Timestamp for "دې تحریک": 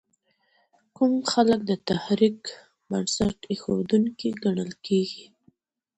1.69-2.39